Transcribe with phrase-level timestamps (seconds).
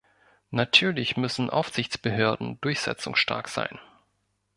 [0.49, 3.77] Natürlich müssen Aufsichtsbehörden durchsetzungsstark sein.